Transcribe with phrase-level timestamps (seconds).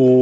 [0.00, 0.20] Hola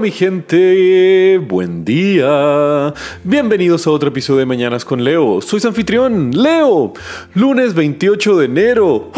[0.00, 2.92] mi gente, buen día.
[3.22, 5.40] Bienvenidos a otro episodio de Mañanas con Leo.
[5.40, 6.94] Soy anfitrión, Leo.
[7.34, 9.12] Lunes 28 de enero.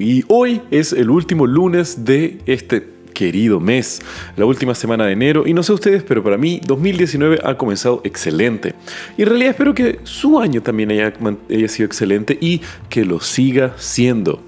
[0.00, 4.02] Y hoy es el último lunes de este querido mes,
[4.36, 8.00] la última semana de enero, y no sé ustedes, pero para mí 2019 ha comenzado
[8.02, 8.74] excelente.
[9.16, 13.74] Y en realidad espero que su año también haya sido excelente y que lo siga
[13.78, 14.42] siendo.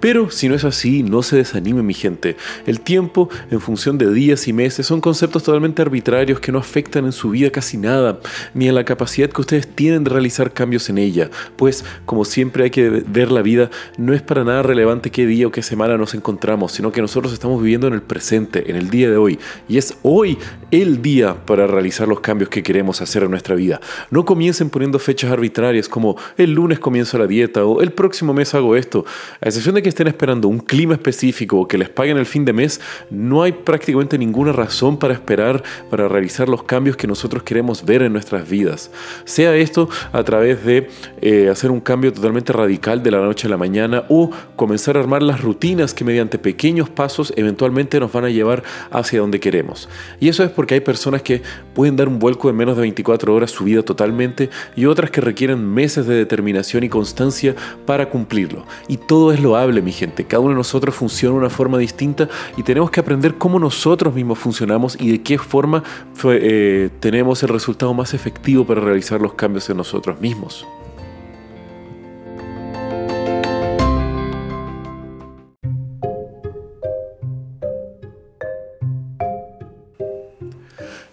[0.00, 2.36] Pero si no es así, no se desanime mi gente.
[2.66, 7.04] El tiempo en función de días y meses son conceptos totalmente arbitrarios que no afectan
[7.04, 8.20] en su vida casi nada,
[8.54, 11.30] ni en la capacidad que ustedes tienen de realizar cambios en ella.
[11.56, 15.46] Pues, como siempre hay que ver la vida, no es para nada relevante qué día
[15.46, 18.90] o qué semana nos encontramos, sino que nosotros estamos viviendo en el presente, en el
[18.90, 19.38] día de hoy.
[19.68, 20.38] Y es hoy
[20.70, 23.80] el día para realizar los cambios que queremos hacer en nuestra vida.
[24.10, 28.54] No comiencen poniendo fechas arbitrarias como el lunes comienzo la dieta o el próximo mes
[28.54, 29.04] hago esto.
[29.52, 32.52] Excepción de que estén esperando un clima específico o que les paguen el fin de
[32.52, 37.84] mes, no hay prácticamente ninguna razón para esperar para realizar los cambios que nosotros queremos
[37.84, 38.90] ver en nuestras vidas.
[39.24, 40.88] Sea esto a través de
[41.20, 45.00] eh, hacer un cambio totalmente radical de la noche a la mañana o comenzar a
[45.00, 49.88] armar las rutinas que mediante pequeños pasos eventualmente nos van a llevar hacia donde queremos.
[50.20, 51.42] Y eso es porque hay personas que
[51.74, 55.20] pueden dar un vuelco en menos de 24 horas su vida totalmente y otras que
[55.20, 57.54] requieren meses de determinación y constancia
[57.86, 58.64] para cumplirlo.
[58.88, 60.24] Y todo es loable mi gente.
[60.24, 64.14] Cada uno de nosotros funciona de una forma distinta y tenemos que aprender cómo nosotros
[64.14, 65.82] mismos funcionamos y de qué forma
[66.24, 70.66] eh, tenemos el resultado más efectivo para realizar los cambios en nosotros mismos.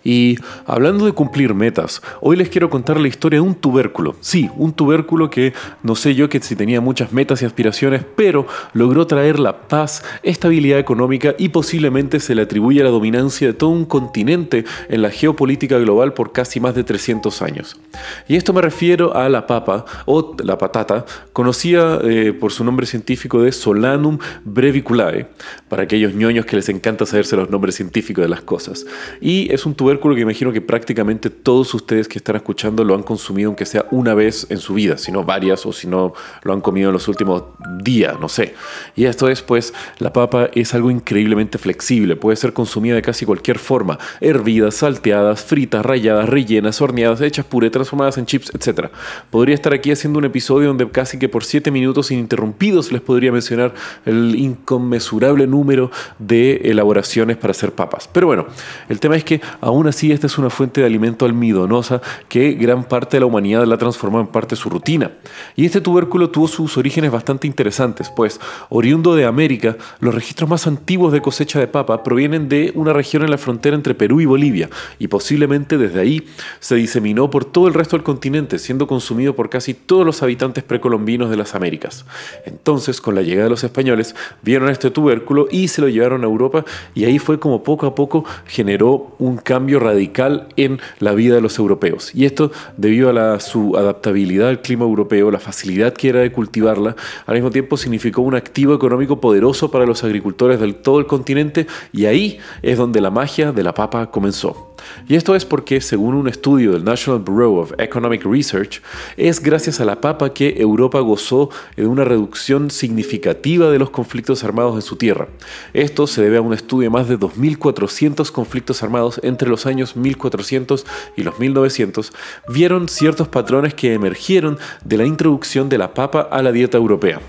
[0.10, 4.16] Y hablando de cumplir metas, hoy les quiero contar la historia de un tubérculo.
[4.22, 8.48] Sí, un tubérculo que no sé yo que si tenía muchas metas y aspiraciones, pero
[8.74, 13.70] logró traer la paz, estabilidad económica y posiblemente se le atribuye la dominancia de todo
[13.70, 17.80] un continente en la geopolítica global por casi más de 300 años.
[18.28, 22.88] Y esto me refiero a la papa o la patata, conocida eh, por su nombre
[22.88, 25.28] científico de Solanum breviculae,
[25.68, 28.88] para aquellos ñoños que les encanta saberse los nombres científicos de las cosas.
[29.22, 33.04] Y es un tubérculo que imagino que prácticamente todos ustedes que están escuchando lo han
[33.04, 36.54] consumido aunque sea una vez en su vida, si no varias o si no lo
[36.54, 37.44] han comido en los últimos
[37.84, 38.54] días, no sé.
[38.96, 43.26] Y esto es pues, la papa es algo increíblemente flexible, puede ser consumida de casi
[43.26, 48.88] cualquier forma, hervidas, salteadas, fritas, rayadas, rellenas, horneadas, hechas puré, transformadas en chips, etc.
[49.30, 53.32] Podría estar aquí haciendo un episodio donde casi que por 7 minutos ininterrumpidos les podría
[53.32, 53.74] mencionar
[54.06, 58.10] el inconmensurable número de elaboraciones para hacer papas.
[58.12, 58.48] Pero bueno,
[58.88, 62.84] el tema es que aún así, esta es una fuente de alimento almidonosa que gran
[62.84, 65.12] parte de la humanidad la transformó en parte de su rutina.
[65.56, 68.40] Y este tubérculo tuvo sus orígenes bastante interesantes, pues,
[68.70, 73.24] oriundo de América, los registros más antiguos de cosecha de papa provienen de una región
[73.24, 76.28] en la frontera entre Perú y Bolivia, y posiblemente desde ahí
[76.60, 80.64] se diseminó por todo el resto del continente, siendo consumido por casi todos los habitantes
[80.64, 82.06] precolombinos de las Américas.
[82.46, 86.28] Entonces, con la llegada de los españoles, vieron este tubérculo y se lo llevaron a
[86.28, 91.36] Europa, y ahí fue como poco a poco generó un cambio radical en la vida
[91.36, 92.16] de los europeos.
[92.16, 96.96] Y esto debido a su adaptabilidad al clima europeo, la facilidad que era de cultivarla,
[97.26, 101.68] al mismo tiempo significó un activo económico poderoso para los agricultores de todo el continente
[101.92, 104.69] y ahí es donde la magia de la papa comenzó.
[105.08, 108.82] Y esto es porque, según un estudio del National Bureau of Economic Research,
[109.18, 114.44] es gracias a la papa que Europa gozó de una reducción significativa de los conflictos
[114.44, 115.28] armados en su tierra.
[115.74, 119.96] Esto se debe a un estudio de más de 2.400 conflictos armados entre los años
[119.96, 120.86] 1400
[121.16, 122.14] y los 1900,
[122.48, 127.22] vieron ciertos patrones que emergieron de la introducción de la papa a la dieta europea.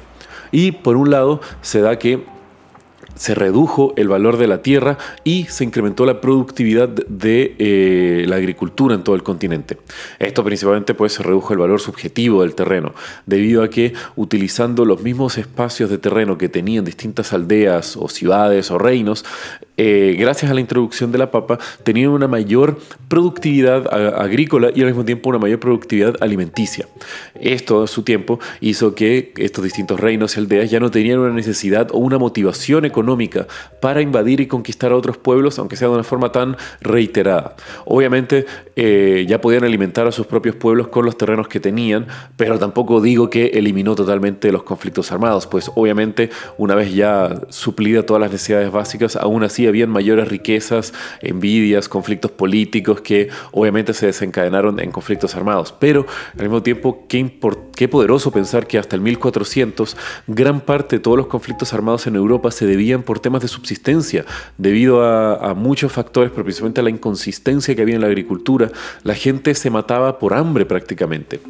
[0.52, 2.24] Y por un lado se da que
[3.20, 8.36] se redujo el valor de la tierra y se incrementó la productividad de eh, la
[8.36, 9.76] agricultura en todo el continente.
[10.18, 12.94] Esto principalmente pues se redujo el valor subjetivo del terreno,
[13.26, 18.70] debido a que utilizando los mismos espacios de terreno que tenían distintas aldeas o ciudades
[18.70, 19.26] o reinos,
[19.82, 22.78] eh, gracias a la introducción de la papa, tenían una mayor
[23.08, 23.86] productividad
[24.20, 26.86] agrícola y al mismo tiempo una mayor productividad alimenticia.
[27.40, 31.32] Esto a su tiempo hizo que estos distintos reinos y aldeas ya no tenían una
[31.32, 33.46] necesidad o una motivación económica
[33.80, 37.56] para invadir y conquistar a otros pueblos, aunque sea de una forma tan reiterada.
[37.86, 38.44] Obviamente
[38.76, 42.06] eh, ya podían alimentar a sus propios pueblos con los terrenos que tenían,
[42.36, 46.28] pero tampoco digo que eliminó totalmente los conflictos armados, pues obviamente
[46.58, 52.30] una vez ya suplida todas las necesidades básicas, aún así habían mayores riquezas, envidias, conflictos
[52.30, 55.72] políticos que obviamente se desencadenaron en conflictos armados.
[55.78, 57.18] Pero al mismo tiempo, ¿qué,
[57.80, 59.96] Qué poderoso pensar que hasta el 1400
[60.26, 64.26] gran parte de todos los conflictos armados en Europa se debían por temas de subsistencia,
[64.58, 68.70] debido a, muchos factores, pero principalmente a la inconsistencia que había en la agricultura.
[69.02, 71.40] La gente se mataba por hambre prácticamente.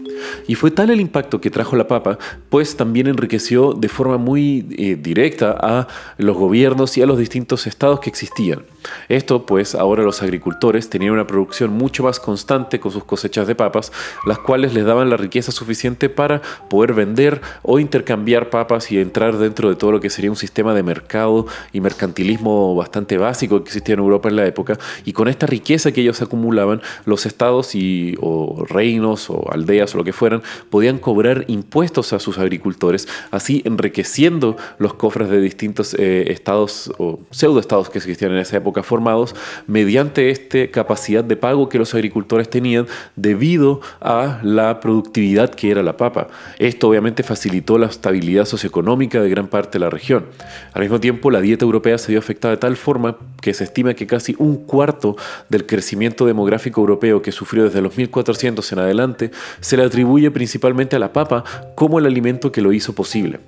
[0.47, 2.17] Y fue tal el impacto que trajo la papa,
[2.49, 7.67] pues también enriqueció de forma muy eh, directa a los gobiernos y a los distintos
[7.67, 8.63] estados que existían.
[9.09, 13.57] Esto pues ahora los agricultores tenían una producción mucho más constante con sus cosechas de
[13.57, 13.91] papas,
[14.25, 16.20] las cuales les daban la riqueza suficiente para
[16.69, 20.75] poder vender o intercambiar papas y entrar dentro de todo lo que sería un sistema
[20.75, 24.79] de mercado y mercantilismo bastante básico que existía en Europa en la época.
[25.05, 29.99] Y con esta riqueza que ellos acumulaban, los estados y, o reinos o aldeas o
[29.99, 35.95] lo que fueran podían cobrar impuestos a sus agricultores, así enriqueciendo los cofres de distintos
[35.99, 39.35] eh, estados o pseudoestados que existían en esa época formados
[39.67, 42.87] mediante esta capacidad de pago que los agricultores tenían
[43.17, 46.10] debido a la productividad que era la papa.
[46.59, 50.27] Esto obviamente facilitó la estabilidad socioeconómica de gran parte de la región.
[50.73, 53.95] Al mismo tiempo, la dieta europea se vio afectada de tal forma que se estima
[53.95, 55.17] que casi un cuarto
[55.49, 59.31] del crecimiento demográfico europeo que sufrió desde los 1400 en adelante
[59.61, 63.41] se le atribuye principalmente a la papa como el alimento que lo hizo posible.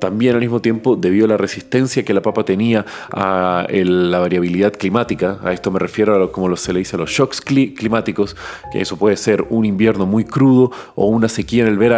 [0.00, 4.72] También al mismo tiempo, debido a la resistencia que la papa tenía a la variabilidad
[4.72, 8.36] climática, a esto me refiero a como se le dice a los shocks climáticos,
[8.72, 11.97] que eso puede ser un invierno muy crudo o una sequía en el verano,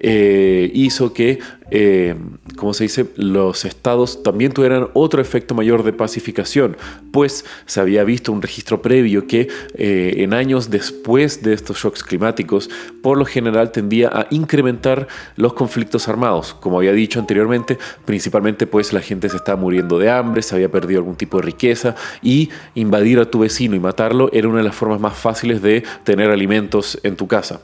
[0.00, 1.38] eh, hizo que
[1.76, 2.14] eh,
[2.56, 6.76] como se dice, los estados también tuvieran otro efecto mayor de pacificación,
[7.10, 12.04] pues se había visto un registro previo que eh, en años después de estos shocks
[12.04, 12.70] climáticos,
[13.02, 16.54] por lo general tendía a incrementar los conflictos armados.
[16.54, 20.70] Como había dicho anteriormente, principalmente pues la gente se estaba muriendo de hambre, se había
[20.70, 24.64] perdido algún tipo de riqueza y invadir a tu vecino y matarlo era una de
[24.64, 27.62] las formas más fáciles de tener alimentos en tu casa.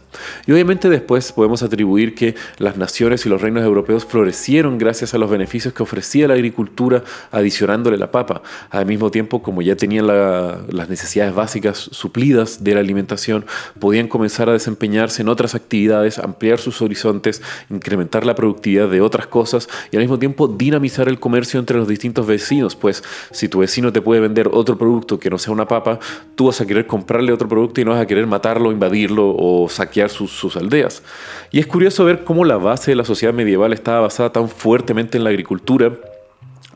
[0.48, 5.18] Y obviamente después podemos atribuir que las naciones y los reinos europeos florecieron gracias a
[5.18, 8.42] los beneficios que ofrecía la agricultura adicionándole la papa.
[8.70, 13.44] Al mismo tiempo, como ya tenían las necesidades básicas suplidas de la alimentación,
[13.78, 19.26] podían comenzar a desempeñarse en otras actividades, ampliar sus horizontes, incrementar la productividad de otras
[19.26, 23.60] cosas y al mismo tiempo dinamizar el comercio entre los distintos vecinos, pues si tu
[23.60, 25.98] vecino te puede vender otro producto que no sea una papa,
[26.34, 29.68] tú vas a querer comprarle otro producto y no vas a querer matarlo, invadirlo o
[29.68, 31.02] saquear sus, sus aldeas.
[31.50, 35.18] Y es curioso ver cómo la base de la sociedad medieval estaba basada tan fuertemente
[35.18, 35.92] en la agricultura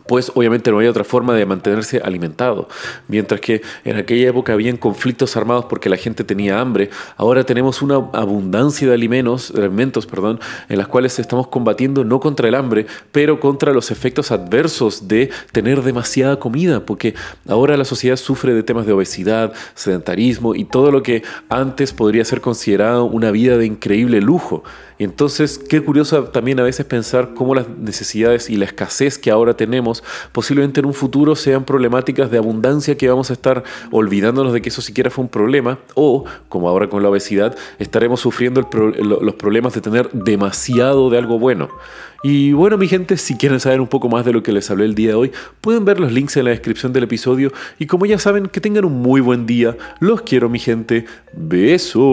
[0.07, 2.69] pues obviamente no hay otra forma de mantenerse alimentado.
[3.09, 7.81] Mientras que en aquella época habían conflictos armados porque la gente tenía hambre, ahora tenemos
[7.83, 12.87] una abundancia de alimentos, alimentos perdón, en las cuales estamos combatiendo no contra el hambre,
[13.13, 17.15] pero contra los efectos adversos de tener demasiada comida, porque
[17.49, 22.25] ahora la sociedad sufre de temas de obesidad, sedentarismo y todo lo que antes podría
[22.25, 24.65] ser considerado una vida de increíble lujo.
[24.99, 29.31] Y entonces, qué curioso también a veces pensar cómo las necesidades y la escasez que
[29.31, 34.53] ahora tenemos posiblemente en un futuro sean problemáticas de abundancia que vamos a estar olvidándonos
[34.53, 38.69] de que eso siquiera fue un problema o, como ahora con la obesidad, estaremos sufriendo
[39.01, 41.71] los problemas de tener demasiado de algo bueno.
[42.23, 44.87] Y bueno, mi gente, si quieren saber un poco más de lo que les hablé
[44.87, 45.31] el día de hoy,
[45.61, 47.53] pueden ver los links en la descripción del episodio.
[47.79, 49.77] Y como ya saben, que tengan un muy buen día.
[50.01, 51.05] Los quiero, mi gente.
[51.35, 52.05] Besos.